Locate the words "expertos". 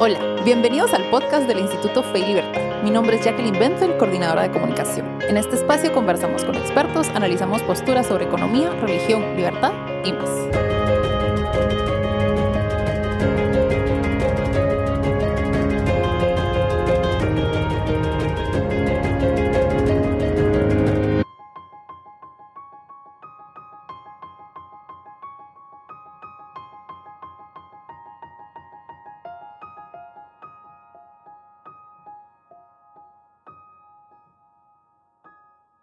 6.54-7.08